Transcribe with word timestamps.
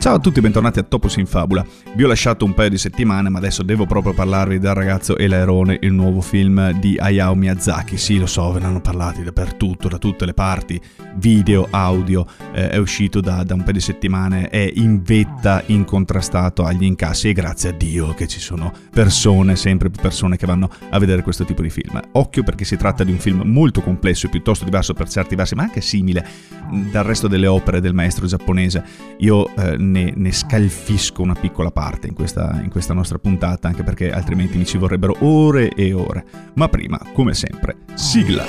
Ciao 0.00 0.14
a 0.14 0.18
tutti, 0.18 0.40
bentornati 0.40 0.78
a 0.78 0.82
Topos 0.82 1.16
in 1.16 1.26
Fabula. 1.26 1.62
Vi 1.92 2.02
ho 2.02 2.06
lasciato 2.06 2.46
un 2.46 2.54
paio 2.54 2.70
di 2.70 2.78
settimane, 2.78 3.28
ma 3.28 3.36
adesso 3.36 3.62
devo 3.62 3.84
proprio 3.84 4.14
parlarvi 4.14 4.58
del 4.58 4.72
ragazzo 4.72 5.18
e 5.18 5.28
l'aerone, 5.28 5.76
il 5.82 5.92
nuovo 5.92 6.22
film 6.22 6.72
di 6.80 6.96
Hayao 6.96 7.34
Miyazaki. 7.34 7.98
Sì, 7.98 8.18
lo 8.18 8.24
so, 8.24 8.50
ve 8.50 8.60
ne 8.60 8.64
hanno 8.64 8.80
parlati 8.80 9.22
dappertutto, 9.22 9.88
da 9.88 9.98
tutte 9.98 10.24
le 10.24 10.32
parti, 10.32 10.80
video, 11.16 11.68
audio, 11.70 12.24
eh, 12.54 12.70
è 12.70 12.78
uscito 12.78 13.20
da, 13.20 13.42
da, 13.42 13.52
un 13.52 13.60
paio 13.60 13.74
di 13.74 13.80
settimane, 13.80 14.48
è 14.48 14.72
in 14.76 15.02
vetta, 15.02 15.62
incontrastato 15.66 16.64
agli 16.64 16.84
incassi 16.84 17.28
e 17.28 17.34
grazie 17.34 17.68
a 17.68 17.72
Dio 17.72 18.14
che 18.14 18.26
ci 18.26 18.40
sono 18.40 18.72
persone, 18.90 19.54
sempre 19.54 19.90
più 19.90 20.00
persone 20.00 20.38
che 20.38 20.46
vanno 20.46 20.70
a 20.88 20.98
vedere 20.98 21.20
questo 21.20 21.44
tipo 21.44 21.60
di 21.60 21.68
film. 21.68 22.00
Occhio 22.12 22.42
perché 22.42 22.64
si 22.64 22.78
tratta 22.78 23.04
di 23.04 23.12
un 23.12 23.18
film 23.18 23.42
molto 23.44 23.82
complesso 23.82 24.28
e 24.28 24.30
piuttosto 24.30 24.64
diverso 24.64 24.94
per 24.94 25.10
certi 25.10 25.34
versi, 25.34 25.54
ma 25.54 25.64
anche 25.64 25.82
simile 25.82 26.26
dal 26.90 27.04
resto 27.04 27.28
delle 27.28 27.48
opere 27.48 27.82
del 27.82 27.92
maestro 27.92 28.26
giapponese. 28.26 28.82
Io 29.18 29.54
eh, 29.56 29.76
ne, 29.90 30.12
ne, 30.14 30.32
scalfisco 30.32 31.22
una 31.22 31.34
piccola 31.34 31.70
parte 31.70 32.06
in 32.06 32.14
questa, 32.14 32.60
in 32.62 32.70
questa 32.70 32.94
nostra 32.94 33.18
puntata, 33.18 33.68
anche 33.68 33.82
perché 33.82 34.12
altrimenti 34.12 34.56
mi 34.56 34.64
ci 34.64 34.78
vorrebbero 34.78 35.16
ore 35.20 35.70
e 35.70 35.92
ore. 35.92 36.24
Ma 36.54 36.68
prima, 36.68 36.98
come 37.12 37.34
sempre, 37.34 37.78
sigla! 37.94 38.44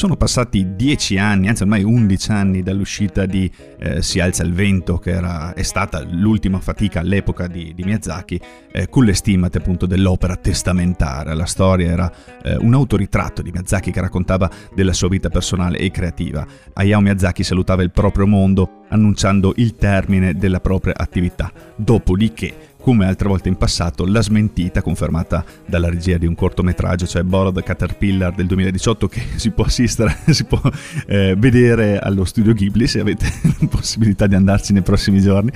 Sono 0.00 0.16
passati 0.16 0.76
dieci 0.76 1.18
anni, 1.18 1.48
anzi 1.48 1.60
ormai 1.60 1.82
undici 1.82 2.30
anni 2.30 2.62
dall'uscita 2.62 3.26
di 3.26 3.52
eh, 3.78 4.00
Si 4.00 4.18
alza 4.18 4.42
il 4.44 4.54
vento, 4.54 4.96
che 4.96 5.10
era, 5.10 5.52
è 5.52 5.62
stata 5.62 6.02
l'ultima 6.08 6.58
fatica 6.58 7.00
all'epoca 7.00 7.46
di, 7.46 7.74
di 7.74 7.82
Miyazaki, 7.84 8.40
eh, 8.72 8.88
con 8.88 9.04
le 9.04 9.12
stimate 9.12 9.58
appunto 9.58 9.84
dell'opera 9.84 10.36
testamentaria. 10.36 11.34
La 11.34 11.44
storia 11.44 11.90
era 11.90 12.10
eh, 12.42 12.56
un 12.56 12.72
autoritratto 12.72 13.42
di 13.42 13.50
Miyazaki 13.50 13.90
che 13.90 14.00
raccontava 14.00 14.50
della 14.74 14.94
sua 14.94 15.08
vita 15.08 15.28
personale 15.28 15.76
e 15.76 15.90
creativa. 15.90 16.46
Hayao 16.72 17.02
Miyazaki 17.02 17.42
salutava 17.42 17.82
il 17.82 17.90
proprio 17.90 18.26
mondo 18.26 18.79
annunciando 18.90 19.54
il 19.56 19.74
termine 19.76 20.34
della 20.34 20.60
propria 20.60 20.94
attività. 20.96 21.50
Dopodiché 21.74 22.68
come 22.80 23.06
altre 23.06 23.28
volte 23.28 23.48
in 23.48 23.56
passato, 23.56 24.06
la 24.06 24.22
smentita 24.22 24.82
confermata 24.82 25.44
dalla 25.66 25.88
regia 25.88 26.16
di 26.16 26.26
un 26.26 26.34
cortometraggio, 26.34 27.06
cioè 27.06 27.22
Bored 27.22 27.62
Caterpillar 27.62 28.34
del 28.34 28.46
2018, 28.46 29.08
che 29.08 29.22
si 29.36 29.50
può 29.50 29.64
assistere, 29.64 30.16
si 30.32 30.44
può 30.44 30.60
eh, 31.06 31.34
vedere 31.36 31.98
allo 31.98 32.24
studio 32.24 32.52
Ghibli 32.52 32.86
se 32.86 33.00
avete 33.00 33.30
la 33.42 33.68
possibilità 33.68 34.26
di 34.26 34.34
andarci 34.34 34.72
nei 34.72 34.82
prossimi 34.82 35.20
giorni, 35.20 35.52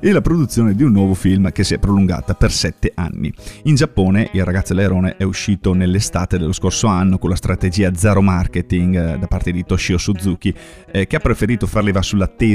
e 0.00 0.12
la 0.12 0.20
produzione 0.20 0.74
di 0.74 0.82
un 0.82 0.92
nuovo 0.92 1.14
film 1.14 1.50
che 1.52 1.64
si 1.64 1.74
è 1.74 1.78
prolungata 1.78 2.34
per 2.34 2.52
sette 2.52 2.92
anni. 2.94 3.32
In 3.64 3.74
Giappone 3.76 4.30
Il 4.32 4.44
ragazzo 4.44 4.74
Leirone 4.74 5.16
è 5.16 5.22
uscito 5.22 5.72
nell'estate 5.72 6.38
dello 6.38 6.52
scorso 6.52 6.88
anno 6.88 7.18
con 7.18 7.30
la 7.30 7.36
strategia 7.36 7.94
zero 7.94 8.20
marketing 8.20 8.96
eh, 8.96 9.18
da 9.18 9.26
parte 9.26 9.52
di 9.52 9.64
Toshio 9.64 9.96
Suzuki, 9.96 10.52
eh, 10.90 11.06
che 11.06 11.16
ha 11.16 11.20
preferito 11.20 11.66
far 11.66 11.84
leva 11.84 12.02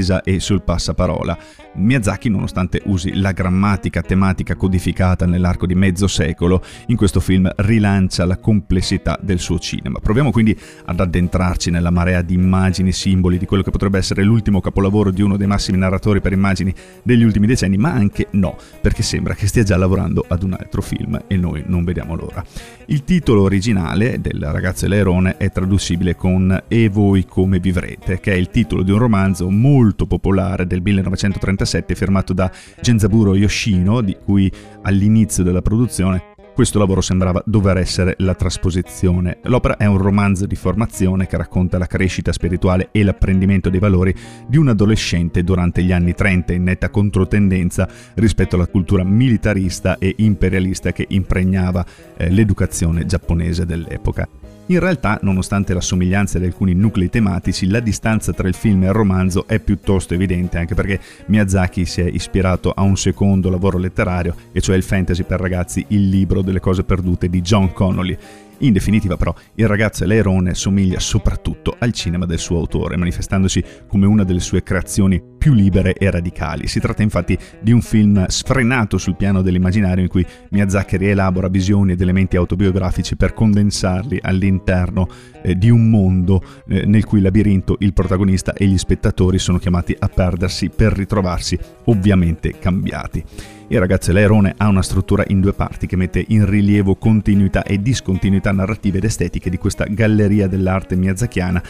sull'attesa 0.03 0.21
e 0.21 0.39
sul 0.39 0.61
passaparola. 0.61 1.37
Miyazaki, 1.75 2.29
nonostante 2.29 2.81
usi 2.85 3.15
la 3.15 3.31
grammatica 3.31 4.01
tematica 4.01 4.55
codificata 4.55 5.25
nell'arco 5.25 5.65
di 5.65 5.73
mezzo 5.73 6.07
secolo, 6.07 6.61
in 6.87 6.95
questo 6.95 7.19
film 7.19 7.49
rilancia 7.57 8.25
la 8.25 8.37
complessità 8.37 9.17
del 9.19 9.39
suo 9.39 9.57
cinema. 9.57 9.99
Proviamo 9.99 10.29
quindi 10.31 10.55
ad 10.85 10.99
addentrarci 10.99 11.71
nella 11.71 11.89
marea 11.89 12.21
di 12.21 12.35
immagini, 12.35 12.91
simboli 12.91 13.39
di 13.39 13.45
quello 13.45 13.63
che 13.63 13.71
potrebbe 13.71 13.97
essere 13.97 14.23
l'ultimo 14.23 14.61
capolavoro 14.61 15.09
di 15.09 15.21
uno 15.23 15.37
dei 15.37 15.47
massimi 15.47 15.77
narratori 15.77 16.21
per 16.21 16.33
immagini 16.33 16.73
degli 17.01 17.23
ultimi 17.23 17.47
decenni, 17.47 17.77
ma 17.77 17.91
anche 17.91 18.27
no, 18.31 18.55
perché 18.81 19.01
sembra 19.01 19.33
che 19.33 19.47
stia 19.47 19.63
già 19.63 19.77
lavorando 19.77 20.23
ad 20.27 20.43
un 20.43 20.53
altro 20.53 20.81
film 20.81 21.19
e 21.27 21.37
noi 21.37 21.63
non 21.65 21.83
vediamo 21.83 22.15
l'ora. 22.15 22.43
Il 22.87 23.03
titolo 23.03 23.41
originale 23.41 24.21
del 24.21 24.41
ragazzo 24.51 24.85
e 24.85 24.89
l'aerone 24.89 25.37
è 25.37 25.49
traducibile 25.49 26.15
con 26.15 26.63
E 26.67 26.89
voi 26.89 27.25
come 27.25 27.59
vivrete, 27.59 28.19
che 28.19 28.33
è 28.33 28.35
il 28.35 28.49
titolo 28.49 28.83
di 28.83 28.91
un 28.91 28.99
romanzo 28.99 29.49
molto 29.49 29.92
popolare 30.05 30.65
del 30.65 30.81
1936 30.81 31.63
1997 31.63 31.95
firmato 31.95 32.33
da 32.33 32.51
Genzaburo 32.79 33.35
Yoshino, 33.35 34.01
di 34.01 34.15
cui 34.23 34.51
all'inizio 34.83 35.43
della 35.43 35.61
produzione 35.61 36.31
questo 36.53 36.77
lavoro 36.77 37.01
sembrava 37.01 37.41
dover 37.47 37.77
essere 37.77 38.13
la 38.19 38.35
trasposizione. 38.35 39.39
L'opera 39.45 39.75
è 39.77 39.87
un 39.87 39.97
romanzo 39.97 40.45
di 40.45 40.55
formazione 40.55 41.25
che 41.25 41.35
racconta 41.35 41.79
la 41.79 41.87
crescita 41.87 42.31
spirituale 42.31 42.89
e 42.91 43.03
l'apprendimento 43.03 43.71
dei 43.71 43.79
valori 43.79 44.13
di 44.45 44.57
un 44.57 44.67
adolescente 44.67 45.43
durante 45.43 45.81
gli 45.81 45.91
anni 45.91 46.13
30 46.13 46.53
in 46.53 46.63
netta 46.63 46.91
controtendenza 46.91 47.89
rispetto 48.15 48.55
alla 48.55 48.67
cultura 48.67 49.03
militarista 49.03 49.97
e 49.97 50.13
imperialista 50.17 50.91
che 50.91 51.07
impregnava 51.09 51.83
eh, 52.17 52.29
l'educazione 52.29 53.07
giapponese 53.07 53.65
dell'epoca. 53.65 54.27
In 54.67 54.79
realtà, 54.79 55.19
nonostante 55.23 55.73
la 55.73 55.81
somiglianza 55.81 56.39
di 56.39 56.45
alcuni 56.45 56.73
nuclei 56.73 57.09
tematici, 57.09 57.67
la 57.67 57.81
distanza 57.81 58.31
tra 58.31 58.47
il 58.47 58.53
film 58.53 58.83
e 58.83 58.87
il 58.87 58.93
romanzo 58.93 59.45
è 59.45 59.59
piuttosto 59.59 60.13
evidente, 60.13 60.57
anche 60.57 60.73
perché 60.73 61.01
Miyazaki 61.25 61.83
si 61.83 61.99
è 61.99 62.05
ispirato 62.05 62.71
a 62.71 62.81
un 62.81 62.95
secondo 62.95 63.49
lavoro 63.49 63.77
letterario, 63.77 64.33
e 64.53 64.61
cioè 64.61 64.77
il 64.77 64.83
fantasy 64.83 65.23
per 65.23 65.41
ragazzi 65.41 65.83
Il 65.89 66.07
libro 66.07 66.41
delle 66.41 66.61
cose 66.61 66.85
perdute 66.85 67.29
di 67.29 67.41
John 67.41 67.73
Connolly, 67.73 68.17
in 68.59 68.73
definitiva 68.73 69.17
però, 69.17 69.33
Il 69.55 69.67
ragazzo 69.67 70.03
e 70.05 70.53
somiglia 70.53 70.99
soprattutto 70.99 71.75
al 71.79 71.91
cinema 71.91 72.25
del 72.25 72.39
suo 72.39 72.57
autore, 72.57 72.97
manifestandosi 72.97 73.63
come 73.87 74.05
una 74.05 74.23
delle 74.23 74.39
sue 74.39 74.63
creazioni 74.63 75.21
più 75.37 75.53
libere 75.53 75.93
e 75.93 76.09
radicali. 76.09 76.67
Si 76.67 76.79
tratta 76.79 77.03
infatti 77.03 77.37
di 77.59 77.71
un 77.71 77.81
film 77.81 78.25
sfrenato 78.27 78.97
sul 78.97 79.17
piano 79.17 79.41
dell'immaginario 79.41 80.03
in 80.03 80.09
cui 80.09 80.25
Miyazaki 80.51 80.95
rielabora 80.95 81.49
visioni 81.49 81.91
ed 81.91 82.01
elementi 82.01 82.37
autobiografici 82.37 83.17
per 83.17 83.33
condensarli 83.33 84.19
all'interno 84.21 85.07
eh, 85.41 85.55
di 85.55 85.69
un 85.69 85.89
mondo 85.89 86.41
eh, 86.67 86.85
nel 86.85 87.03
cui 87.03 87.19
labirinto 87.19 87.75
il 87.79 87.93
protagonista 87.93 88.53
e 88.53 88.65
gli 88.65 88.77
spettatori 88.77 89.37
sono 89.37 89.57
chiamati 89.57 89.93
a 89.99 90.07
perdersi 90.07 90.69
per 90.69 90.93
ritrovarsi 90.93 91.57
ovviamente 91.85 92.57
cambiati. 92.57 93.23
Il 93.67 93.79
ragazzo 93.79 94.11
e 94.11 94.13
l'aerone 94.13 94.53
ha 94.57 94.67
una 94.67 94.81
struttura 94.81 95.23
in 95.27 95.39
due 95.39 95.53
parti 95.53 95.87
che 95.87 95.95
mette 95.95 96.23
in 96.27 96.45
rilievo 96.45 96.95
continuità 96.95 97.63
e 97.63 97.81
discontinuità 97.81 98.51
narrative 98.51 98.97
ed 98.97 99.05
estetiche 99.05 99.49
di 99.49 99.57
questa 99.57 99.85
galleria 99.85 100.47
dell'arte 100.47 100.95
miyazakiana 100.95 101.63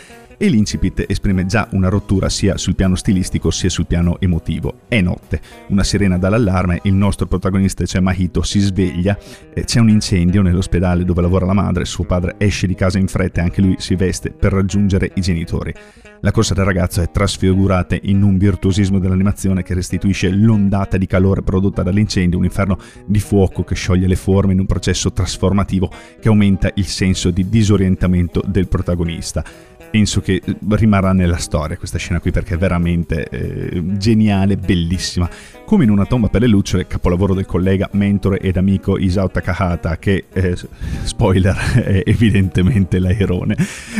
e 0.44 0.50
l'incipit 0.50 1.06
esprime 1.08 1.46
già 1.46 1.70
una 1.72 1.88
rottura 1.88 2.28
sia 2.28 2.58
sul 2.58 2.76
piano 2.76 2.96
stilistico 2.96 3.50
sia 3.50 3.70
sul 3.70 3.88
piano 3.88 4.20
emotivo. 4.20 4.80
È 4.90 5.00
notte, 5.00 5.40
una 5.68 5.86
sirena 5.86 6.18
dà 6.18 6.28
l'allarme, 6.28 6.82
il 6.84 6.94
nostro 6.94 7.28
protagonista, 7.28 7.86
cioè 7.86 8.02
Mahito, 8.02 8.42
si 8.42 8.60
sveglia, 8.60 9.18
c'è 9.64 9.80
un 9.80 9.88
incendio 9.88 10.42
nell'ospedale 10.42 11.06
dove 11.06 11.22
lavora 11.22 11.46
la 11.46 11.54
madre, 11.54 11.86
suo 11.86 12.04
padre 12.04 12.36
esce 12.40 12.68
di 12.68 12.76
casa 12.76 12.98
in 12.98 13.08
fretta 13.08 13.40
e 13.40 13.46
anche 13.46 13.62
lui 13.62 13.76
si 13.80 13.96
veste 13.96 14.32
per 14.32 14.52
raggiungere 14.52 15.12
i 15.16 15.22
genitori. 15.22 15.74
La 16.20 16.32
corsa 16.32 16.54
del 16.54 16.66
ragazzo 16.66 17.02
è 17.02 17.10
trasfigurata 17.10 17.98
in 18.02 18.22
un 18.22 18.38
virtuosismo 18.38 19.00
dell'animazione 19.00 19.64
che 19.64 19.74
restituisce 19.74 20.30
l'ondata 20.30 20.98
di 20.98 21.06
calore 21.06 21.42
prodotta 21.42 21.84
dall'incendio, 21.84 22.38
un 22.38 22.46
inferno 22.46 22.78
di 23.06 23.20
fuoco 23.20 23.64
che 23.64 23.76
scioglie 23.76 24.08
le 24.08 24.16
forme 24.18 24.52
in 24.52 24.60
un 24.60 24.66
processo 24.66 25.14
trasformativo 25.14 25.90
che 26.20 26.28
aumenta 26.28 26.70
il 26.76 26.86
senso 26.86 27.30
di 27.30 27.48
disorientamento 27.48 28.42
del 28.46 28.68
protagonista 28.68 29.44
penso 29.94 30.22
che 30.22 30.42
rimarrà 30.70 31.14
nella 31.14 31.38
storia 31.38 31.78
questa 31.78 32.00
scena 32.00 32.20
qui 32.20 32.32
perché 32.32 32.56
è 32.56 32.58
veramente 32.58 33.30
eh, 33.30 33.96
geniale, 33.96 34.58
bellissima. 34.58 35.30
Come 35.66 35.86
in 35.86 35.90
una 35.90 36.06
tomba 36.06 36.28
per 36.28 36.42
le 36.42 36.48
lucciole, 36.48 36.86
capolavoro 36.86 37.34
del 37.34 37.46
collega, 37.46 37.90
mentore 37.94 38.40
ed 38.40 38.58
amico 38.58 38.98
Isao 38.98 39.30
Takahata, 39.30 39.98
che, 39.98 40.26
eh, 40.32 40.56
spoiler, 41.04 41.56
è 41.82 42.04
evidentemente 42.06 43.00
l'aerone. 43.00 43.56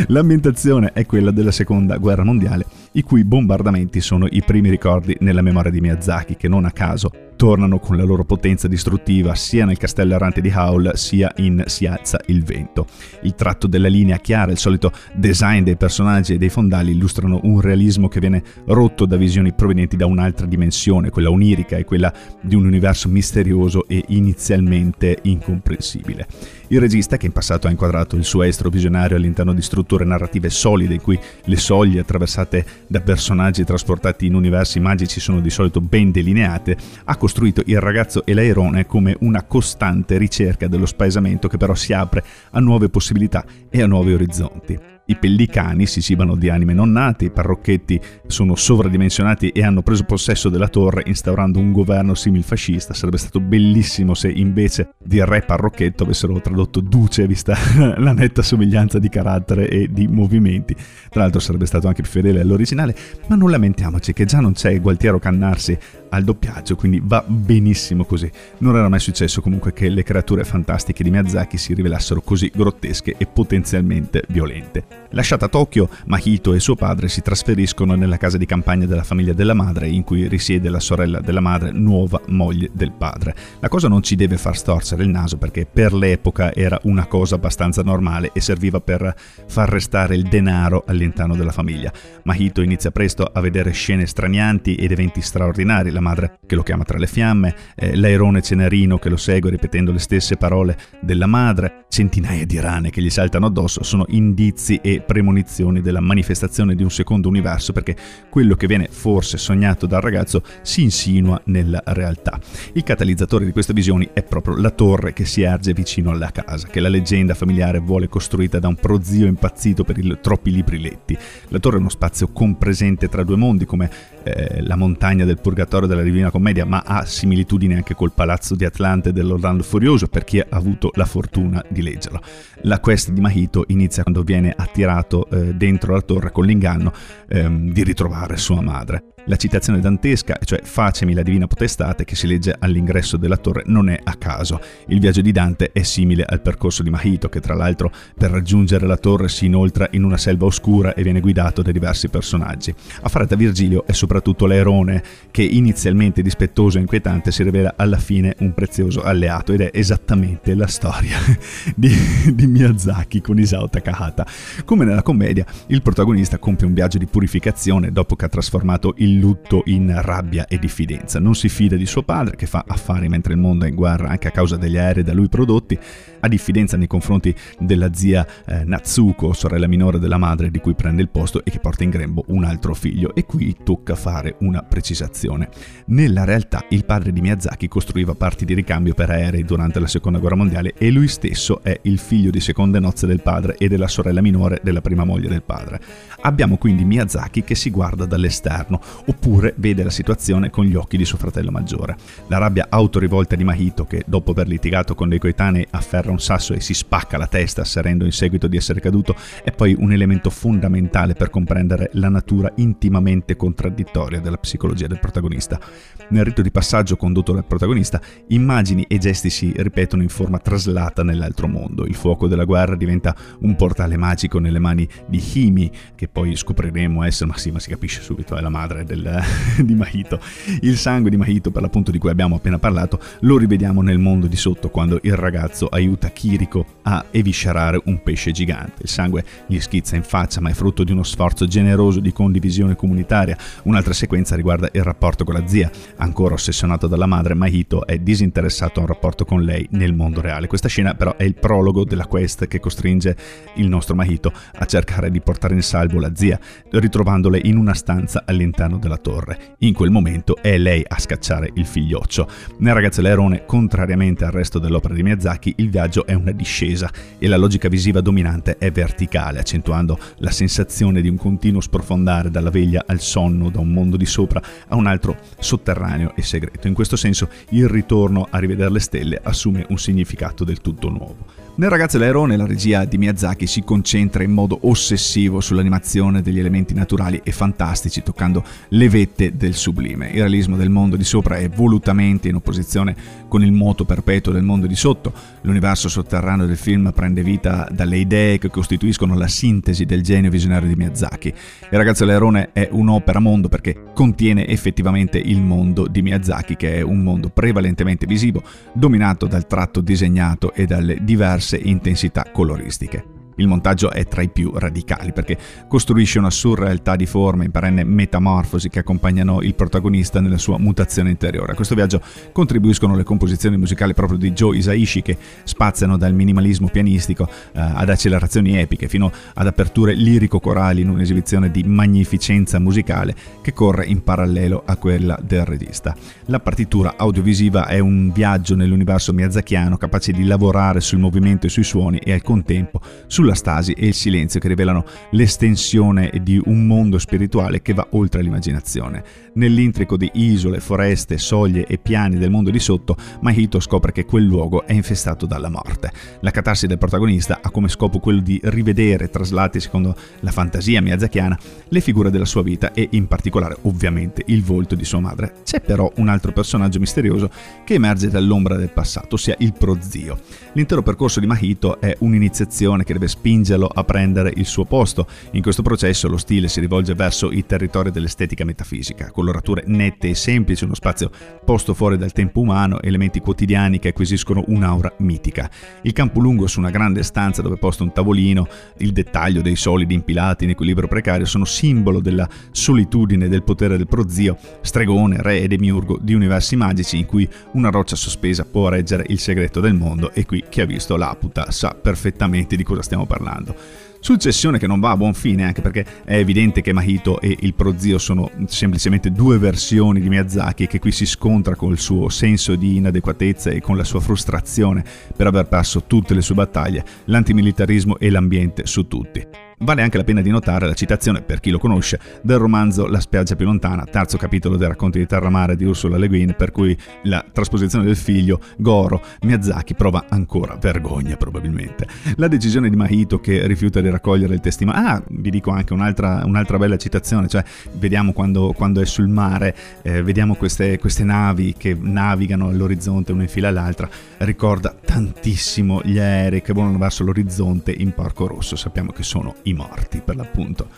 L'ambientazione 0.08 0.92
è 0.92 1.06
quella 1.06 1.30
della 1.30 1.50
seconda 1.50 1.96
guerra 1.96 2.22
mondiale, 2.22 2.66
i 2.92 3.02
cui 3.02 3.24
bombardamenti 3.24 4.00
sono 4.00 4.26
i 4.30 4.42
primi 4.44 4.68
ricordi 4.68 5.16
nella 5.20 5.42
memoria 5.42 5.70
di 5.70 5.80
Miyazaki, 5.80 6.36
che 6.36 6.48
non 6.48 6.66
a 6.66 6.70
caso 6.70 7.10
tornano 7.36 7.80
con 7.80 7.96
la 7.96 8.04
loro 8.04 8.24
potenza 8.24 8.68
distruttiva 8.68 9.34
sia 9.34 9.64
nel 9.64 9.76
castello 9.76 10.14
errante 10.14 10.40
di 10.40 10.52
Howl 10.54 10.92
sia 10.94 11.32
in 11.36 11.64
Si 11.66 11.86
alza 11.86 12.20
il 12.26 12.44
vento. 12.44 12.86
Il 13.22 13.34
tratto 13.34 13.66
della 13.66 13.88
linea 13.88 14.18
chiara, 14.18 14.52
il 14.52 14.58
solito 14.58 14.92
design 15.14 15.64
dei 15.64 15.76
personaggi 15.76 16.34
e 16.34 16.38
dei 16.38 16.48
fondali 16.48 16.92
illustrano 16.92 17.40
un 17.42 17.60
realismo 17.60 18.08
che 18.08 18.20
viene 18.20 18.42
rotto 18.66 19.06
da 19.06 19.16
visioni 19.16 19.52
provenienti 19.52 19.96
da 19.96 20.06
un'altra 20.06 20.46
dimensione, 20.46 21.10
quella 21.10 21.30
onirica 21.30 21.63
e 21.70 21.84
quella 21.84 22.12
di 22.40 22.54
un 22.54 22.64
universo 22.64 23.08
misterioso 23.08 23.86
e 23.88 24.04
inizialmente 24.08 25.18
incomprensibile. 25.22 26.26
Il 26.68 26.80
regista, 26.80 27.16
che 27.16 27.26
in 27.26 27.32
passato 27.32 27.66
ha 27.66 27.70
inquadrato 27.70 28.16
il 28.16 28.24
suo 28.24 28.42
estro 28.42 28.70
visionario 28.70 29.16
all'interno 29.16 29.52
di 29.52 29.62
strutture 29.62 30.04
narrative 30.04 30.50
solide, 30.50 30.94
in 30.94 31.00
cui 31.00 31.18
le 31.44 31.56
soglie 31.56 32.00
attraversate 32.00 32.64
da 32.86 33.00
personaggi 33.00 33.64
trasportati 33.64 34.26
in 34.26 34.34
universi 34.34 34.80
magici 34.80 35.20
sono 35.20 35.40
di 35.40 35.50
solito 35.50 35.80
ben 35.80 36.10
delineate, 36.10 36.76
ha 37.04 37.16
costruito 37.16 37.62
il 37.66 37.80
ragazzo 37.80 38.24
e 38.24 38.34
l'airone 38.34 38.86
come 38.86 39.16
una 39.20 39.42
costante 39.42 40.16
ricerca 40.16 40.66
dello 40.66 40.86
spaesamento 40.86 41.48
che 41.48 41.58
però 41.58 41.74
si 41.74 41.92
apre 41.92 42.24
a 42.50 42.60
nuove 42.60 42.88
possibilità 42.88 43.44
e 43.68 43.82
a 43.82 43.86
nuovi 43.86 44.12
orizzonti. 44.12 44.93
I 45.06 45.16
pellicani 45.16 45.84
si 45.84 46.00
cibano 46.00 46.34
di 46.34 46.48
anime 46.48 46.72
non 46.72 46.90
nate, 46.90 47.26
i 47.26 47.30
parrocchetti 47.30 48.00
sono 48.26 48.54
sovradimensionati 48.54 49.50
e 49.50 49.62
hanno 49.62 49.82
preso 49.82 50.04
possesso 50.04 50.48
della 50.48 50.68
torre 50.68 51.02
instaurando 51.04 51.58
un 51.58 51.72
governo 51.72 52.14
simil-fascista. 52.14 52.94
Sarebbe 52.94 53.18
stato 53.18 53.38
bellissimo 53.40 54.14
se 54.14 54.30
invece 54.30 54.94
di 55.04 55.22
re 55.22 55.42
parrocchetto 55.42 56.04
avessero 56.04 56.40
tradotto 56.40 56.80
duce, 56.80 57.26
vista 57.26 57.54
la 57.98 58.12
netta 58.12 58.40
somiglianza 58.40 58.98
di 58.98 59.10
carattere 59.10 59.68
e 59.68 59.88
di 59.92 60.06
movimenti. 60.08 60.74
Tra 61.10 61.20
l'altro 61.20 61.40
sarebbe 61.40 61.66
stato 61.66 61.86
anche 61.86 62.00
più 62.00 62.10
fedele 62.10 62.40
all'originale, 62.40 62.96
ma 63.28 63.36
non 63.36 63.50
lamentiamoci 63.50 64.14
che 64.14 64.24
già 64.24 64.40
non 64.40 64.54
c'è 64.54 64.80
Gualtiero 64.80 65.18
Cannarsi 65.18 65.76
al 66.14 66.24
doppiaggio, 66.24 66.76
quindi 66.76 67.00
va 67.02 67.24
benissimo 67.26 68.04
così. 68.04 68.30
Non 68.58 68.76
era 68.76 68.88
mai 68.88 69.00
successo 69.00 69.40
comunque 69.40 69.72
che 69.72 69.88
le 69.88 70.02
creature 70.02 70.44
fantastiche 70.44 71.02
di 71.02 71.10
Miyazaki 71.10 71.58
si 71.58 71.74
rivelassero 71.74 72.20
così 72.20 72.50
grottesche 72.54 73.14
e 73.18 73.26
potenzialmente 73.26 74.22
violente. 74.28 74.84
Lasciata 75.10 75.48
Tokyo, 75.48 75.88
Mahito 76.06 76.54
e 76.54 76.60
suo 76.60 76.74
padre 76.74 77.08
si 77.08 77.20
trasferiscono 77.20 77.94
nella 77.94 78.16
casa 78.16 78.38
di 78.38 78.46
campagna 78.46 78.86
della 78.86 79.02
famiglia 79.02 79.32
della 79.32 79.54
madre, 79.54 79.88
in 79.88 80.04
cui 80.04 80.28
risiede 80.28 80.68
la 80.68 80.80
sorella 80.80 81.20
della 81.20 81.40
madre, 81.40 81.72
nuova 81.72 82.20
moglie 82.28 82.70
del 82.72 82.92
padre. 82.92 83.34
La 83.60 83.68
cosa 83.68 83.88
non 83.88 84.02
ci 84.02 84.16
deve 84.16 84.36
far 84.36 84.56
storsere 84.56 85.02
il 85.02 85.08
naso 85.08 85.36
perché 85.36 85.66
per 85.66 85.92
l'epoca 85.92 86.52
era 86.54 86.78
una 86.84 87.06
cosa 87.06 87.34
abbastanza 87.34 87.82
normale 87.82 88.30
e 88.32 88.40
serviva 88.40 88.80
per 88.80 89.14
far 89.46 89.68
restare 89.68 90.14
il 90.14 90.24
denaro 90.24 90.84
all'interno 90.86 91.36
della 91.36 91.52
famiglia. 91.52 91.92
Mahito 92.22 92.62
inizia 92.62 92.90
presto 92.90 93.24
a 93.24 93.40
vedere 93.40 93.72
scene 93.72 94.06
stranianti 94.06 94.74
ed 94.74 94.92
eventi 94.92 95.20
straordinari. 95.20 95.90
La 95.90 96.00
madre 96.04 96.38
che 96.46 96.54
lo 96.54 96.62
chiama 96.62 96.84
tra 96.84 96.98
le 96.98 97.06
fiamme, 97.06 97.54
eh, 97.74 97.96
l'airone 97.96 98.42
cenarino 98.42 98.98
che 98.98 99.08
lo 99.08 99.16
segue 99.16 99.50
ripetendo 99.50 99.90
le 99.90 99.98
stesse 99.98 100.36
parole 100.36 100.76
della 101.00 101.26
madre, 101.26 101.86
centinaia 101.88 102.44
di 102.44 102.60
rane 102.60 102.90
che 102.90 103.00
gli 103.00 103.10
saltano 103.10 103.46
addosso 103.46 103.82
sono 103.82 104.04
indizi 104.08 104.80
e 104.82 105.00
premonizioni 105.00 105.80
della 105.80 106.00
manifestazione 106.00 106.74
di 106.74 106.82
un 106.82 106.90
secondo 106.90 107.28
universo 107.28 107.72
perché 107.72 107.96
quello 108.28 108.54
che 108.54 108.66
viene 108.66 108.88
forse 108.90 109.38
sognato 109.38 109.86
dal 109.86 110.00
ragazzo 110.00 110.42
si 110.62 110.82
insinua 110.82 111.40
nella 111.46 111.82
realtà. 111.86 112.38
Il 112.74 112.82
catalizzatore 112.82 113.44
di 113.44 113.52
queste 113.52 113.72
visioni 113.72 114.08
è 114.12 114.22
proprio 114.22 114.56
la 114.56 114.70
torre 114.70 115.12
che 115.12 115.24
si 115.24 115.42
erge 115.42 115.72
vicino 115.72 116.10
alla 116.10 116.30
casa, 116.30 116.68
che 116.68 116.80
la 116.80 116.88
leggenda 116.88 117.34
familiare 117.34 117.78
vuole 117.78 118.08
costruita 118.08 118.58
da 118.58 118.68
un 118.68 118.76
prozio 118.76 119.26
impazzito 119.26 119.84
per 119.84 119.98
i 119.98 120.18
troppi 120.20 120.50
libri 120.50 120.80
letti. 120.80 121.16
La 121.48 121.58
torre 121.58 121.76
è 121.76 121.80
uno 121.80 121.88
spazio 121.88 122.28
compresente 122.28 123.08
tra 123.08 123.22
due 123.22 123.36
mondi 123.36 123.64
come 123.64 123.90
eh, 124.24 124.62
la 124.62 124.76
montagna 124.76 125.24
del 125.24 125.40
purgatorio 125.40 125.83
della 125.86 126.02
Divina 126.02 126.30
Commedia, 126.30 126.64
ma 126.64 126.82
ha 126.84 127.04
similitudini 127.04 127.74
anche 127.74 127.94
col 127.94 128.12
palazzo 128.12 128.54
di 128.54 128.64
Atlante 128.64 129.12
dell'Orlando 129.12 129.62
Furioso 129.62 130.06
per 130.08 130.24
chi 130.24 130.40
ha 130.40 130.46
avuto 130.50 130.90
la 130.94 131.04
fortuna 131.04 131.64
di 131.68 131.82
leggerlo. 131.82 132.20
La 132.62 132.80
quest 132.80 133.10
di 133.10 133.20
Mahito 133.20 133.64
inizia 133.68 134.02
quando 134.02 134.22
viene 134.22 134.54
attirato 134.56 135.28
eh, 135.30 135.54
dentro 135.54 135.94
la 135.94 136.00
torre 136.00 136.30
con 136.30 136.44
l'inganno 136.44 136.92
ehm, 137.28 137.72
di 137.72 137.82
ritrovare 137.82 138.36
sua 138.36 138.60
madre. 138.60 139.13
La 139.26 139.36
citazione 139.36 139.80
dantesca, 139.80 140.36
cioè 140.44 140.60
facemi 140.62 141.14
la 141.14 141.22
divina 141.22 141.46
potestate, 141.46 142.04
che 142.04 142.14
si 142.14 142.26
legge 142.26 142.54
all'ingresso 142.58 143.16
della 143.16 143.38
torre, 143.38 143.62
non 143.64 143.88
è 143.88 143.98
a 144.02 144.16
caso. 144.16 144.60
Il 144.88 145.00
viaggio 145.00 145.22
di 145.22 145.32
Dante 145.32 145.70
è 145.72 145.82
simile 145.82 146.24
al 146.24 146.42
percorso 146.42 146.82
di 146.82 146.90
Mahito, 146.90 147.30
che 147.30 147.40
tra 147.40 147.54
l'altro 147.54 147.90
per 148.18 148.30
raggiungere 148.30 148.86
la 148.86 148.98
torre 148.98 149.28
si 149.28 149.46
inoltra 149.46 149.88
in 149.92 150.04
una 150.04 150.18
selva 150.18 150.44
oscura 150.44 150.92
e 150.92 151.02
viene 151.02 151.20
guidato 151.20 151.62
da 151.62 151.72
diversi 151.72 152.10
personaggi. 152.10 152.74
A 153.00 153.08
fare 153.08 153.24
da 153.24 153.34
Virgilio 153.34 153.86
è 153.86 153.92
soprattutto 153.92 154.44
l'aerone, 154.44 155.02
che 155.30 155.42
inizialmente 155.42 156.20
dispettoso 156.20 156.76
e 156.76 156.82
inquietante 156.82 157.32
si 157.32 157.42
rivela 157.42 157.74
alla 157.76 157.98
fine 157.98 158.36
un 158.40 158.52
prezioso 158.52 159.02
alleato 159.02 159.54
ed 159.54 159.62
è 159.62 159.70
esattamente 160.04 160.54
la 160.54 160.66
storia 160.66 161.16
di, 161.74 161.90
di 162.34 162.46
Miyazaki 162.46 163.22
con 163.22 163.38
Isao 163.38 163.68
Takahata. 163.68 164.26
Come 164.64 164.84
nella 164.84 165.02
commedia, 165.02 165.46
il 165.68 165.80
protagonista 165.80 166.38
compie 166.38 166.66
un 166.66 166.74
viaggio 166.74 166.98
di 166.98 167.06
purificazione 167.06 167.90
dopo 167.90 168.14
che 168.14 168.26
ha 168.26 168.28
trasformato 168.28 168.94
il 168.98 169.18
lutto 169.18 169.62
in 169.66 169.92
rabbia 170.02 170.46
e 170.46 170.58
diffidenza. 170.58 171.18
Non 171.18 171.34
si 171.34 171.48
fida 171.48 171.76
di 171.76 171.86
suo 171.86 172.02
padre, 172.02 172.36
che 172.36 172.46
fa 172.46 172.64
affari 172.66 173.08
mentre 173.08 173.32
il 173.32 173.38
mondo 173.38 173.64
è 173.64 173.68
in 173.68 173.74
guerra 173.74 174.08
anche 174.08 174.28
a 174.28 174.30
causa 174.30 174.56
degli 174.56 174.76
aerei 174.76 175.02
da 175.02 175.14
lui 175.14 175.28
prodotti, 175.28 175.78
ha 176.20 176.28
diffidenza 176.28 176.76
nei 176.76 176.86
confronti 176.86 177.34
della 177.58 177.92
zia 177.92 178.26
eh, 178.46 178.64
Natsuko, 178.64 179.32
sorella 179.32 179.66
minore 179.66 179.98
della 179.98 180.18
madre 180.18 180.50
di 180.50 180.58
cui 180.58 180.74
prende 180.74 181.02
il 181.02 181.08
posto 181.08 181.44
e 181.44 181.50
che 181.50 181.60
porta 181.60 181.84
in 181.84 181.90
grembo 181.90 182.24
un 182.28 182.44
altro 182.44 182.74
figlio. 182.74 183.14
E 183.14 183.24
qui 183.24 183.56
tocca 183.62 183.94
fare 183.94 184.36
una 184.40 184.62
precisazione. 184.62 185.48
Nella 185.86 186.24
realtà 186.24 186.64
il 186.70 186.84
padre 186.84 187.12
di 187.12 187.20
Miyazaki 187.20 187.68
costruiva 187.68 188.14
parti 188.14 188.44
di 188.44 188.54
ricambio 188.54 188.94
per 188.94 189.10
aerei 189.10 189.44
durante 189.44 189.80
la 189.80 189.86
seconda 189.94 190.18
guerra 190.18 190.34
mondiale 190.34 190.74
e 190.76 190.90
lui 190.90 191.06
stesso 191.06 191.62
è 191.62 191.78
il 191.82 191.98
figlio 191.98 192.30
di 192.30 192.40
seconde 192.40 192.80
nozze 192.80 193.06
del 193.06 193.22
padre 193.22 193.56
e 193.56 193.68
della 193.68 193.86
sorella 193.86 194.20
minore 194.20 194.58
della 194.62 194.80
prima 194.80 195.04
moglie 195.04 195.28
del 195.28 195.42
padre. 195.42 195.80
Abbiamo 196.22 196.56
quindi 196.56 196.84
Miyazaki 196.84 197.44
che 197.44 197.54
si 197.54 197.70
guarda 197.70 198.04
dall'esterno, 198.04 198.80
oppure 199.06 199.54
vede 199.58 199.84
la 199.84 199.90
situazione 199.90 200.50
con 200.50 200.64
gli 200.64 200.74
occhi 200.74 200.96
di 200.96 201.04
suo 201.04 201.18
fratello 201.18 201.52
maggiore. 201.52 201.96
La 202.26 202.38
rabbia 202.38 202.66
autorivolta 202.70 203.36
di 203.36 203.44
Mahito, 203.44 203.84
che 203.84 204.02
dopo 204.06 204.32
aver 204.32 204.48
litigato 204.48 204.94
con 204.94 205.08
dei 205.08 205.18
coetanei 205.18 205.66
afferra 205.70 206.10
un 206.10 206.18
sasso 206.18 206.54
e 206.54 206.60
si 206.60 206.74
spacca 206.74 207.18
la 207.18 207.26
testa 207.26 207.60
asserendo 207.60 208.04
in 208.04 208.12
seguito 208.12 208.48
di 208.48 208.56
essere 208.56 208.80
caduto, 208.80 209.14
è 209.44 209.52
poi 209.52 209.76
un 209.78 209.92
elemento 209.92 210.30
fondamentale 210.30 211.14
per 211.14 211.30
comprendere 211.30 211.90
la 211.92 212.08
natura 212.08 212.50
intimamente 212.56 213.36
contraddittoria 213.36 214.20
della 214.20 214.38
psicologia 214.38 214.88
del 214.88 214.98
protagonista. 214.98 215.60
Nel 216.08 216.24
rito 216.24 216.42
di 216.42 216.50
passaggio 216.50 216.96
condotto 216.96 217.32
dal 217.32 217.44
protagonista, 217.44 218.00
immagini 218.28 218.84
e 218.88 218.98
gesti 218.98 219.30
si 219.30 219.52
ripetono 219.54 219.82
in 219.92 220.08
forma 220.08 220.38
traslata 220.38 221.02
nell'altro 221.02 221.46
mondo. 221.46 221.86
Il 221.86 221.94
fuoco 221.94 222.26
della 222.26 222.44
guerra 222.44 222.76
diventa 222.76 223.14
un 223.40 223.54
portale 223.56 223.96
magico 223.96 224.38
nelle 224.38 224.58
mani 224.58 224.88
di 225.06 225.22
Himi, 225.32 225.70
che 225.94 226.08
poi 226.08 226.34
scopriremo 226.36 227.02
essere, 227.02 227.30
ma 227.30 227.36
sì, 227.36 227.50
ma 227.50 227.58
si 227.58 227.68
capisce 227.68 228.02
subito, 228.02 228.36
è 228.36 228.40
la 228.40 228.48
madre 228.48 228.84
del, 228.84 229.20
di 229.62 229.74
Mahito. 229.74 230.18
Il 230.60 230.76
sangue 230.76 231.10
di 231.10 231.16
Mahito, 231.16 231.50
per 231.50 231.62
l'appunto 231.62 231.90
di 231.90 231.98
cui 231.98 232.10
abbiamo 232.10 232.36
appena 232.36 232.58
parlato, 232.58 232.98
lo 233.20 233.36
rivediamo 233.36 233.82
nel 233.82 233.98
mondo 233.98 234.26
di 234.26 234.36
sotto 234.36 234.70
quando 234.70 234.98
il 235.02 235.14
ragazzo 235.14 235.68
aiuta 235.68 236.08
Kiriko 236.08 236.64
a 236.82 237.04
eviscerare 237.10 237.80
un 237.84 238.02
pesce 238.02 238.30
gigante. 238.32 238.82
Il 238.82 238.88
sangue 238.88 239.24
gli 239.46 239.58
schizza 239.60 239.96
in 239.96 240.02
faccia, 240.02 240.40
ma 240.40 240.50
è 240.50 240.54
frutto 240.54 240.84
di 240.84 240.92
uno 240.92 241.02
sforzo 241.02 241.46
generoso 241.46 242.00
di 242.00 242.12
condivisione 242.12 242.76
comunitaria. 242.76 243.36
Un'altra 243.64 243.92
sequenza 243.92 244.36
riguarda 244.36 244.68
il 244.72 244.82
rapporto 244.82 245.24
con 245.24 245.34
la 245.34 245.46
zia. 245.46 245.70
Ancora 245.96 246.34
ossessionato 246.34 246.86
dalla 246.86 247.06
madre, 247.06 247.34
Mahito 247.34 247.86
è 247.86 247.98
disinteressato 247.98 248.78
a 248.78 248.82
un 248.82 248.88
rapporto 248.88 249.24
con 249.24 249.42
lei 249.42 249.66
nel 249.74 249.92
mondo 249.92 250.20
reale. 250.20 250.46
Questa 250.46 250.68
scena 250.68 250.94
però 250.94 251.16
è 251.16 251.24
il 251.24 251.34
prologo 251.34 251.84
della 251.84 252.06
quest 252.06 252.46
che 252.46 252.60
costringe 252.60 253.16
il 253.56 253.68
nostro 253.68 253.94
Mahito 253.94 254.32
a 254.54 254.64
cercare 254.64 255.10
di 255.10 255.20
portare 255.20 255.54
in 255.54 255.62
salvo 255.62 256.00
la 256.00 256.12
zia, 256.14 256.38
ritrovandole 256.70 257.40
in 257.44 257.56
una 257.56 257.74
stanza 257.74 258.22
all'interno 258.26 258.78
della 258.78 258.96
torre. 258.96 259.56
In 259.58 259.74
quel 259.74 259.90
momento 259.90 260.36
è 260.40 260.56
lei 260.58 260.84
a 260.86 260.98
scacciare 260.98 261.50
il 261.54 261.66
figlioccio. 261.66 262.28
Nel 262.58 262.74
ragazzo 262.74 263.00
Leerone, 263.00 263.44
contrariamente 263.44 264.24
al 264.24 264.32
resto 264.32 264.58
dell'opera 264.58 264.94
di 264.94 265.02
Miyazaki, 265.02 265.54
il 265.58 265.70
viaggio 265.70 266.06
è 266.06 266.14
una 266.14 266.32
discesa 266.32 266.90
e 267.18 267.28
la 267.28 267.36
logica 267.36 267.68
visiva 267.68 268.00
dominante 268.00 268.56
è 268.58 268.70
verticale, 268.70 269.40
accentuando 269.40 269.98
la 270.18 270.30
sensazione 270.30 271.00
di 271.00 271.08
un 271.08 271.16
continuo 271.16 271.60
sprofondare 271.60 272.30
dalla 272.30 272.50
veglia 272.50 272.84
al 272.86 273.00
sonno, 273.00 273.50
da 273.50 273.60
un 273.60 273.72
mondo 273.72 273.96
di 273.96 274.06
sopra 274.06 274.40
a 274.68 274.76
un 274.76 274.86
altro 274.86 275.16
sotterraneo 275.38 276.14
e 276.16 276.22
segreto. 276.22 276.68
In 276.68 276.74
questo 276.74 276.96
senso 276.96 277.28
il 277.50 277.68
ritorno 277.68 278.26
a 278.30 278.38
rivedere 278.38 278.70
le 278.70 278.80
stelle 278.80 279.20
assume 279.22 279.63
un 279.68 279.78
significato 279.78 280.44
del 280.44 280.60
tutto 280.60 280.88
nuovo. 280.88 281.26
Nel 281.56 281.70
Ragazzo 281.70 281.98
L'aerone 281.98 282.36
la 282.36 282.46
regia 282.46 282.84
di 282.84 282.98
Miyazaki 282.98 283.46
si 283.46 283.62
concentra 283.62 284.24
in 284.24 284.32
modo 284.32 284.58
ossessivo 284.62 285.40
sull'animazione 285.40 286.20
degli 286.20 286.40
elementi 286.40 286.74
naturali 286.74 287.20
e 287.22 287.30
fantastici, 287.30 288.02
toccando 288.02 288.42
le 288.70 288.88
vette 288.88 289.36
del 289.36 289.54
sublime. 289.54 290.08
Il 290.08 290.18
realismo 290.18 290.56
del 290.56 290.68
mondo 290.68 290.96
di 290.96 291.04
sopra 291.04 291.36
è 291.36 291.48
volutamente 291.48 292.26
in 292.26 292.34
opposizione 292.34 292.96
con 293.28 293.44
il 293.44 293.52
moto 293.52 293.84
perpetuo 293.84 294.32
del 294.32 294.42
mondo 294.42 294.66
di 294.66 294.74
sotto. 294.74 295.12
L'universo 295.42 295.88
sotterraneo 295.88 296.46
del 296.46 296.56
film 296.56 296.90
prende 296.92 297.22
vita 297.22 297.68
dalle 297.70 297.98
idee 297.98 298.38
che 298.38 298.50
costituiscono 298.50 299.14
la 299.14 299.28
sintesi 299.28 299.84
del 299.84 300.02
genio 300.02 300.30
visionario 300.30 300.66
di 300.66 300.74
Miyazaki. 300.74 301.28
Il 301.28 301.78
Ragazzo 301.78 302.04
L'aerone 302.04 302.50
è 302.52 302.68
un'opera 302.72 303.20
mondo 303.20 303.48
perché 303.48 303.92
contiene 303.94 304.48
effettivamente 304.48 305.18
il 305.18 305.40
mondo 305.40 305.86
di 305.86 306.02
Miyazaki, 306.02 306.56
che 306.56 306.78
è 306.78 306.80
un 306.80 307.00
mondo 307.00 307.28
prevalentemente 307.28 308.06
visivo, 308.06 308.42
dominato 308.72 309.26
dal 309.26 309.46
tratto 309.46 309.80
disegnato 309.80 310.52
e 310.52 310.66
dalle 310.66 310.98
diverse 311.00 311.42
diverse 311.44 311.56
intensità 311.56 312.24
coloristiche. 312.32 313.13
Il 313.36 313.48
montaggio 313.48 313.90
è 313.90 314.06
tra 314.06 314.22
i 314.22 314.28
più 314.28 314.52
radicali 314.54 315.12
perché 315.12 315.36
costruisce 315.68 316.18
una 316.18 316.30
surrealtà 316.30 316.96
di 316.96 317.06
forme 317.06 317.46
in 317.46 317.50
perenne 317.50 317.84
metamorfosi 317.84 318.68
che 318.68 318.80
accompagnano 318.80 319.42
il 319.42 319.54
protagonista 319.54 320.20
nella 320.20 320.38
sua 320.38 320.58
mutazione 320.58 321.10
interiore. 321.10 321.52
A 321.52 321.54
questo 321.54 321.74
viaggio 321.74 322.00
contribuiscono 322.32 322.96
le 322.96 323.02
composizioni 323.02 323.56
musicali 323.56 323.94
proprio 323.94 324.18
di 324.18 324.32
Joe 324.32 324.56
Isaishi 324.56 325.02
che 325.02 325.16
spaziano 325.44 325.96
dal 325.96 326.14
minimalismo 326.14 326.68
pianistico 326.68 327.28
eh, 327.28 327.60
ad 327.60 327.88
accelerazioni 327.88 328.58
epiche 328.58 328.88
fino 328.88 329.10
ad 329.34 329.46
aperture 329.46 329.94
lirico-corali 329.94 330.82
in 330.82 330.88
un'esibizione 330.88 331.50
di 331.50 331.62
magnificenza 331.64 332.58
musicale 332.58 333.14
che 333.42 333.52
corre 333.52 333.86
in 333.86 334.02
parallelo 334.02 334.62
a 334.64 334.76
quella 334.76 335.18
del 335.22 335.44
regista. 335.44 335.94
La 336.26 336.40
partitura 336.40 336.94
audiovisiva 336.96 337.66
è 337.66 337.78
un 337.78 338.12
viaggio 338.12 338.54
nell'universo 338.54 339.12
miyazakiano 339.12 339.76
capace 339.76 340.12
di 340.12 340.24
lavorare 340.24 340.80
sul 340.80 340.98
movimento 340.98 341.46
e 341.46 341.50
sui 341.50 341.64
suoni 341.64 341.98
e 341.98 342.12
al 342.12 342.22
contempo 342.22 342.80
sul 343.06 343.23
sulla 343.24 343.34
stasi 343.34 343.72
e 343.72 343.86
il 343.86 343.94
silenzio 343.94 344.38
che 344.38 344.48
rivelano 344.48 344.84
l'estensione 345.12 346.12
di 346.22 346.38
un 346.44 346.66
mondo 346.66 346.98
spirituale 346.98 347.62
che 347.62 347.72
va 347.72 347.86
oltre 347.92 348.20
l'immaginazione. 348.20 349.02
Nell'intrico 349.34 349.96
di 349.96 350.10
isole, 350.12 350.60
foreste, 350.60 351.16
soglie 351.16 351.64
e 351.66 351.78
piani 351.78 352.18
del 352.18 352.28
mondo 352.28 352.50
di 352.50 352.58
sotto, 352.58 352.96
Mahito 353.20 353.60
scopre 353.60 353.92
che 353.92 354.04
quel 354.04 354.24
luogo 354.24 354.66
è 354.66 354.74
infestato 354.74 355.24
dalla 355.24 355.48
morte. 355.48 355.90
La 356.20 356.30
catarsi 356.30 356.66
del 356.66 356.76
protagonista 356.76 357.38
ha 357.42 357.50
come 357.50 357.68
scopo 357.68 357.98
quello 357.98 358.20
di 358.20 358.38
rivedere, 358.44 359.08
traslati 359.08 359.58
secondo 359.58 359.96
la 360.20 360.30
fantasia 360.30 360.82
miyazakiana, 360.82 361.38
le 361.68 361.80
figure 361.80 362.10
della 362.10 362.26
sua 362.26 362.42
vita 362.42 362.74
e 362.74 362.88
in 362.90 363.06
particolare 363.06 363.56
ovviamente 363.62 364.22
il 364.26 364.42
volto 364.42 364.74
di 364.74 364.84
sua 364.84 365.00
madre. 365.00 365.36
C'è 365.44 365.62
però 365.62 365.90
un 365.96 366.08
altro 366.08 366.32
personaggio 366.32 366.78
misterioso 366.78 367.30
che 367.64 367.74
emerge 367.74 368.10
dall'ombra 368.10 368.56
del 368.56 368.70
passato, 368.70 369.14
ossia 369.14 369.34
il 369.38 369.54
prozio. 369.54 370.20
L'intero 370.52 370.82
percorso 370.82 371.20
di 371.20 371.26
Mahito 371.26 371.80
è 371.80 371.96
un'iniziazione 372.00 372.84
che 372.84 372.92
deve 372.92 373.08
spingerlo 373.14 373.66
a 373.66 373.84
prendere 373.84 374.32
il 374.34 374.46
suo 374.46 374.64
posto. 374.64 375.06
In 375.32 375.42
questo 375.42 375.62
processo 375.62 376.08
lo 376.08 376.16
stile 376.16 376.48
si 376.48 376.60
rivolge 376.60 376.94
verso 376.94 377.30
i 377.30 377.46
territori 377.46 377.90
dell'estetica 377.90 378.44
metafisica, 378.44 379.10
colorature 379.10 379.62
nette 379.66 380.08
e 380.08 380.14
semplici, 380.14 380.64
uno 380.64 380.74
spazio 380.74 381.10
posto 381.44 381.74
fuori 381.74 381.96
dal 381.96 382.12
tempo 382.12 382.40
umano, 382.40 382.80
elementi 382.82 383.20
quotidiani 383.20 383.78
che 383.78 383.88
acquisiscono 383.88 384.42
un'aura 384.48 384.92
mitica. 384.98 385.48
Il 385.82 385.92
campo 385.92 386.20
lungo 386.20 386.46
su 386.46 386.58
una 386.58 386.70
grande 386.70 387.02
stanza 387.02 387.42
dove 387.42 387.54
è 387.54 387.58
posto 387.58 387.84
un 387.84 387.92
tavolino, 387.92 388.48
il 388.78 388.92
dettaglio 388.92 389.42
dei 389.42 389.56
solidi 389.56 389.94
impilati 389.94 390.44
in 390.44 390.50
equilibrio 390.50 390.88
precario 390.88 391.26
sono 391.26 391.44
simbolo 391.44 392.00
della 392.00 392.28
solitudine 392.50 393.28
del 393.28 393.42
potere 393.42 393.76
del 393.76 393.86
prozio, 393.86 394.36
stregone, 394.60 395.22
re 395.22 395.40
e 395.40 395.48
demiurgo 395.48 395.98
di 396.00 396.14
universi 396.14 396.56
magici 396.56 396.98
in 396.98 397.06
cui 397.06 397.28
una 397.52 397.70
roccia 397.70 397.96
sospesa 397.96 398.44
può 398.44 398.68
reggere 398.68 399.04
il 399.08 399.18
segreto 399.18 399.60
del 399.60 399.74
mondo 399.74 400.10
e 400.12 400.26
qui 400.26 400.44
chi 400.48 400.60
ha 400.60 400.66
visto 400.66 400.96
Laputa 400.96 401.50
sa 401.50 401.74
perfettamente 401.74 402.56
di 402.56 402.62
cosa 402.62 402.82
stiamo 402.82 403.03
stiamo 403.04 403.06
parlando. 403.06 403.54
Successione 404.00 404.58
che 404.58 404.66
non 404.66 404.80
va 404.80 404.90
a 404.90 404.96
buon 404.98 405.14
fine, 405.14 405.44
anche 405.44 405.62
perché 405.62 405.86
è 406.04 406.16
evidente 406.16 406.60
che 406.60 406.74
Mahito 406.74 407.20
e 407.20 407.34
il 407.40 407.54
prozio 407.54 407.96
sono 407.96 408.30
semplicemente 408.48 409.10
due 409.10 409.38
versioni 409.38 409.98
di 409.98 410.10
Miyazaki 410.10 410.66
che 410.66 410.78
qui 410.78 410.92
si 410.92 411.06
scontra 411.06 411.54
con 411.54 411.70
il 411.70 411.78
suo 411.78 412.10
senso 412.10 412.54
di 412.54 412.76
inadeguatezza 412.76 413.48
e 413.48 413.62
con 413.62 413.78
la 413.78 413.84
sua 413.84 414.00
frustrazione 414.00 414.84
per 415.16 415.26
aver 415.26 415.46
perso 415.46 415.84
tutte 415.84 416.12
le 416.12 416.20
sue 416.20 416.34
battaglie, 416.34 416.84
l'antimilitarismo 417.06 417.98
e 417.98 418.10
l'ambiente 418.10 418.66
su 418.66 418.86
tutti. 418.88 419.26
Vale 419.64 419.80
anche 419.80 419.96
la 419.96 420.04
pena 420.04 420.20
di 420.20 420.28
notare 420.28 420.66
la 420.66 420.74
citazione, 420.74 421.22
per 421.22 421.40
chi 421.40 421.48
lo 421.48 421.58
conosce, 421.58 421.98
del 422.20 422.36
romanzo 422.36 422.86
La 422.86 423.00
spiaggia 423.00 423.34
più 423.34 423.46
lontana, 423.46 423.86
terzo 423.86 424.18
capitolo 424.18 424.56
dei 424.58 424.68
racconti 424.68 424.98
di 424.98 425.06
Terramare 425.06 425.56
di 425.56 425.64
Ursula 425.64 425.96
Le 425.96 426.06
Guin, 426.06 426.34
per 426.36 426.50
cui 426.50 426.76
la 427.04 427.24
trasposizione 427.32 427.86
del 427.86 427.96
figlio, 427.96 428.40
Goro, 428.58 429.00
Miyazaki 429.22 429.72
prova 429.72 430.04
ancora 430.10 430.58
vergogna 430.60 431.16
probabilmente. 431.16 431.86
La 432.16 432.28
decisione 432.28 432.68
di 432.68 432.76
Mahito 432.76 433.20
che 433.20 433.46
rifiuta 433.46 433.80
di 433.80 433.88
raccogliere 433.88 434.34
il 434.34 434.40
testimone... 434.40 434.76
Ah, 434.76 435.02
vi 435.08 435.30
dico 435.30 435.50
anche 435.50 435.72
un'altra, 435.72 436.24
un'altra 436.26 436.58
bella 436.58 436.76
citazione, 436.76 437.26
cioè 437.26 437.42
vediamo 437.78 438.12
quando, 438.12 438.52
quando 438.52 438.82
è 438.82 438.84
sul 438.84 439.08
mare, 439.08 439.56
eh, 439.80 440.02
vediamo 440.02 440.34
queste, 440.34 440.78
queste 440.78 441.04
navi 441.04 441.54
che 441.56 441.74
navigano 441.80 442.48
all'orizzonte 442.48 443.12
una 443.12 443.22
in 443.22 443.28
fila 443.28 443.48
all'altra, 443.48 443.88
ricorda 444.18 444.76
tantissimo 444.78 445.80
gli 445.84 445.98
aerei 445.98 446.42
che 446.42 446.52
volano 446.52 446.76
verso 446.76 447.02
l'orizzonte 447.02 447.74
in 447.74 447.94
Porco 447.94 448.26
Rosso, 448.26 448.56
sappiamo 448.56 448.92
che 448.92 449.02
sono 449.02 449.36
i 449.44 449.52
morti 449.54 450.00
per 450.00 450.16
l'appunto. 450.16 450.68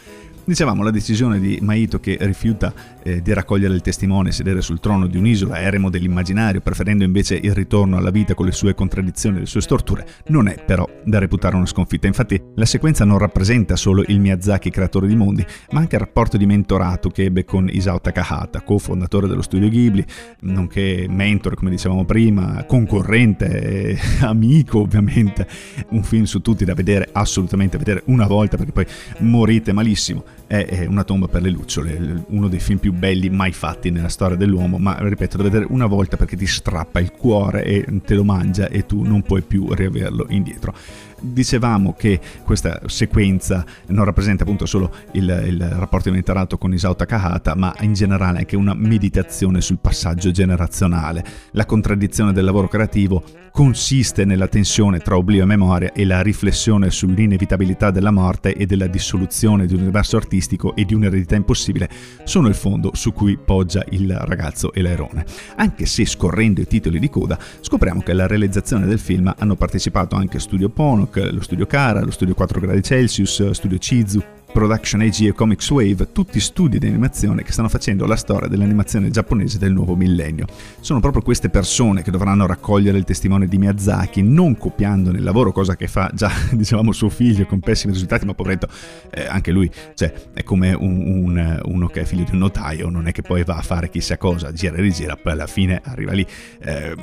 Dicevamo 0.46 0.84
la 0.84 0.92
decisione 0.92 1.40
di 1.40 1.58
Maito 1.60 1.98
che 1.98 2.16
rifiuta 2.20 2.72
eh, 3.02 3.20
di 3.20 3.32
raccogliere 3.32 3.74
il 3.74 3.80
testimone 3.80 4.28
e 4.28 4.32
sedere 4.32 4.60
sul 4.60 4.78
trono 4.78 5.08
di 5.08 5.16
un'isola, 5.16 5.58
eremo 5.58 5.90
dell'immaginario, 5.90 6.60
preferendo 6.60 7.02
invece 7.02 7.34
il 7.34 7.52
ritorno 7.52 7.96
alla 7.96 8.10
vita 8.10 8.34
con 8.34 8.46
le 8.46 8.52
sue 8.52 8.72
contraddizioni 8.72 9.38
e 9.38 9.40
le 9.40 9.46
sue 9.46 9.60
storture, 9.60 10.06
non 10.28 10.46
è 10.46 10.62
però 10.64 10.88
da 11.02 11.18
reputare 11.18 11.56
una 11.56 11.66
sconfitta. 11.66 12.06
Infatti 12.06 12.40
la 12.54 12.64
sequenza 12.64 13.04
non 13.04 13.18
rappresenta 13.18 13.74
solo 13.74 14.04
il 14.06 14.20
Miyazaki 14.20 14.70
creatore 14.70 15.08
di 15.08 15.16
mondi, 15.16 15.44
ma 15.72 15.80
anche 15.80 15.96
il 15.96 16.02
rapporto 16.02 16.36
di 16.36 16.46
mentorato 16.46 17.08
che 17.08 17.24
ebbe 17.24 17.44
con 17.44 17.68
Isao 17.68 18.00
Takahata, 18.00 18.60
cofondatore 18.60 19.26
dello 19.26 19.42
studio 19.42 19.68
Ghibli, 19.68 20.04
nonché 20.42 21.06
mentore, 21.08 21.56
come 21.56 21.70
dicevamo 21.70 22.04
prima, 22.04 22.62
concorrente, 22.66 23.98
amico 24.22 24.78
ovviamente. 24.78 25.44
Un 25.88 26.04
film 26.04 26.22
su 26.22 26.40
tutti 26.40 26.64
da 26.64 26.74
vedere, 26.74 27.08
assolutamente 27.10 27.78
vedere 27.78 28.04
una 28.06 28.28
volta 28.28 28.56
perché 28.56 28.70
poi 28.70 28.86
morite 29.18 29.72
malissimo 29.72 30.35
è 30.46 30.86
Una 30.86 31.02
tomba 31.04 31.26
per 31.26 31.42
le 31.42 31.50
lucciole, 31.50 32.24
uno 32.28 32.48
dei 32.48 32.60
film 32.60 32.78
più 32.78 32.92
belli 32.92 33.28
mai 33.30 33.52
fatti 33.52 33.90
nella 33.90 34.08
storia 34.08 34.36
dell'uomo, 34.36 34.78
ma 34.78 34.96
ripeto, 34.98 35.36
da 35.36 35.42
vedere 35.42 35.66
una 35.68 35.86
volta 35.86 36.16
perché 36.16 36.36
ti 36.36 36.46
strappa 36.46 37.00
il 37.00 37.10
cuore 37.12 37.64
e 37.64 37.84
te 38.04 38.14
lo 38.14 38.24
mangia 38.24 38.68
e 38.68 38.86
tu 38.86 39.02
non 39.02 39.22
puoi 39.22 39.42
più 39.42 39.72
riaverlo 39.72 40.26
indietro. 40.28 40.74
Dicevamo 41.18 41.94
che 41.94 42.20
questa 42.44 42.80
sequenza 42.86 43.64
non 43.86 44.04
rappresenta 44.04 44.42
appunto 44.42 44.66
solo 44.66 44.92
il, 45.12 45.44
il 45.46 45.60
rapporto 45.60 46.08
inventarato 46.08 46.58
con 46.58 46.72
Isao 46.72 46.94
Takahata, 46.94 47.54
ma 47.54 47.74
in 47.80 47.94
generale 47.94 48.38
anche 48.38 48.56
una 48.56 48.74
meditazione 48.74 49.60
sul 49.60 49.78
passaggio 49.80 50.30
generazionale. 50.30 51.24
La 51.52 51.64
contraddizione 51.64 52.32
del 52.32 52.44
lavoro 52.44 52.68
creativo 52.68 53.24
consiste 53.56 54.26
nella 54.26 54.48
tensione 54.48 54.98
tra 54.98 55.16
oblio 55.16 55.42
e 55.42 55.46
memoria 55.46 55.92
e 55.94 56.04
la 56.04 56.20
riflessione 56.20 56.90
sull'inevitabilità 56.90 57.90
della 57.90 58.10
morte 58.10 58.54
e 58.54 58.66
della 58.66 58.86
dissoluzione 58.86 59.64
di 59.64 59.72
un 59.72 59.80
universo 59.80 60.18
artistico 60.18 60.76
e 60.76 60.84
di 60.84 60.92
un'eredità 60.92 61.36
impossibile 61.36 61.88
sono 62.24 62.48
il 62.48 62.54
fondo 62.54 62.90
su 62.92 63.14
cui 63.14 63.38
poggia 63.38 63.82
il 63.92 64.12
ragazzo 64.12 64.74
e 64.74 64.82
l'aerone. 64.82 65.24
Anche 65.56 65.86
se 65.86 66.04
scorrendo 66.04 66.60
i 66.60 66.66
titoli 66.66 66.98
di 66.98 67.08
coda 67.08 67.38
scopriamo 67.60 68.02
che 68.02 68.10
alla 68.10 68.26
realizzazione 68.26 68.84
del 68.84 68.98
film 68.98 69.34
hanno 69.34 69.56
partecipato 69.56 70.16
anche 70.16 70.38
Studio 70.38 70.68
Ponok, 71.06 71.32
lo 71.32 71.42
Studio 71.42 71.66
Kara, 71.66 72.02
lo 72.02 72.10
Studio 72.10 72.34
4 72.34 72.60
gradi 72.60 72.82
Celsius, 72.82 73.50
Studio 73.50 73.78
Chizu, 73.78 74.22
Production 74.52 75.00
AG 75.02 75.20
e 75.20 75.32
Comics 75.32 75.68
Wave, 75.70 76.12
tutti 76.12 76.40
studi 76.40 76.78
di 76.78 76.86
animazione 76.86 77.42
che 77.42 77.52
stanno 77.52 77.68
facendo 77.68 78.06
la 78.06 78.16
storia 78.16 78.48
dell'animazione 78.48 79.10
giapponese 79.10 79.58
del 79.58 79.72
nuovo 79.72 79.96
millennio. 79.96 80.46
Sono 80.80 81.00
proprio 81.00 81.22
queste 81.22 81.50
persone 81.50 82.02
che 82.02 82.10
dovranno 82.10 82.46
raccogliere 82.46 82.96
il 82.96 83.04
testimone 83.04 83.46
di 83.46 83.58
Miyazaki, 83.58 84.22
non 84.22 84.56
copiando 84.56 85.10
nel 85.10 85.22
lavoro, 85.22 85.52
cosa 85.52 85.76
che 85.76 85.88
fa 85.88 86.10
già, 86.14 86.30
dicevamo, 86.52 86.92
suo 86.92 87.08
figlio 87.08 87.44
con 87.44 87.60
pessimi 87.60 87.92
risultati, 87.92 88.24
ma 88.24 88.34
poveretto, 88.34 88.68
eh, 89.10 89.26
anche 89.26 89.50
lui, 89.50 89.70
cioè, 89.94 90.12
è 90.32 90.42
come 90.42 90.72
un, 90.72 91.06
un, 91.06 91.60
uno 91.64 91.86
che 91.88 92.00
è 92.00 92.04
figlio 92.04 92.24
di 92.24 92.32
un 92.32 92.38
notaio, 92.38 92.88
non 92.88 93.06
è 93.06 93.12
che 93.12 93.22
poi 93.22 93.44
va 93.44 93.56
a 93.56 93.62
fare 93.62 93.90
chissà 93.90 94.16
cosa, 94.16 94.52
gira 94.52 94.76
e 94.76 94.80
rigira, 94.80 95.16
poi 95.16 95.32
alla 95.32 95.46
fine 95.46 95.80
arriva 95.84 96.12
lì 96.12 96.26
eh, 96.60 96.94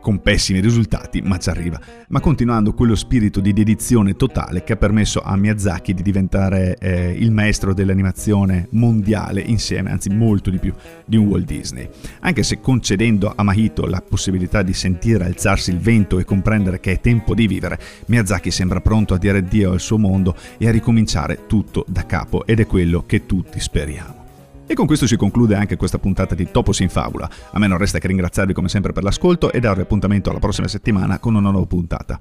con 0.00 0.20
pessimi 0.20 0.60
risultati, 0.60 1.20
ma 1.20 1.38
ci 1.38 1.50
arriva. 1.50 1.78
Ma 2.08 2.20
continuando 2.20 2.72
quello 2.72 2.94
spirito 2.94 3.40
di 3.40 3.52
dedizione 3.52 4.14
totale 4.14 4.64
che 4.64 4.72
ha 4.72 4.76
permesso 4.76 5.20
a 5.20 5.36
Miyazaki 5.36 5.94
di 5.94 6.02
diventare 6.02 6.76
eh, 6.96 7.10
il 7.10 7.30
maestro 7.30 7.74
dell'animazione 7.74 8.68
mondiale 8.70 9.40
insieme, 9.40 9.90
anzi 9.90 10.08
molto 10.08 10.50
di 10.50 10.58
più, 10.58 10.72
di 11.04 11.16
un 11.16 11.26
Walt 11.26 11.44
Disney. 11.44 11.88
Anche 12.20 12.42
se 12.42 12.60
concedendo 12.60 13.32
a 13.34 13.42
Mahito 13.42 13.86
la 13.86 14.02
possibilità 14.06 14.62
di 14.62 14.72
sentire 14.72 15.24
alzarsi 15.24 15.70
il 15.70 15.78
vento 15.78 16.18
e 16.18 16.24
comprendere 16.24 16.80
che 16.80 16.92
è 16.92 17.00
tempo 17.00 17.34
di 17.34 17.46
vivere, 17.46 17.78
Miyazaki 18.06 18.50
sembra 18.50 18.80
pronto 18.80 19.14
a 19.14 19.18
dire 19.18 19.38
addio 19.38 19.72
al 19.72 19.80
suo 19.80 19.98
mondo 19.98 20.34
e 20.56 20.68
a 20.68 20.70
ricominciare 20.70 21.46
tutto 21.46 21.84
da 21.86 22.06
capo 22.06 22.46
ed 22.46 22.60
è 22.60 22.66
quello 22.66 23.04
che 23.06 23.26
tutti 23.26 23.60
speriamo. 23.60 24.24
E 24.68 24.74
con 24.74 24.86
questo 24.86 25.06
si 25.06 25.16
conclude 25.16 25.54
anche 25.54 25.76
questa 25.76 25.98
puntata 25.98 26.34
di 26.34 26.50
Topos 26.50 26.80
in 26.80 26.88
Fabula. 26.88 27.30
A 27.52 27.58
me 27.58 27.68
non 27.68 27.78
resta 27.78 28.00
che 28.00 28.08
ringraziarvi 28.08 28.52
come 28.52 28.68
sempre 28.68 28.92
per 28.92 29.04
l'ascolto 29.04 29.52
e 29.52 29.60
darvi 29.60 29.82
appuntamento 29.82 30.30
alla 30.30 30.40
prossima 30.40 30.66
settimana 30.66 31.20
con 31.20 31.36
una 31.36 31.50
nuova 31.50 31.66
puntata. 31.66 32.20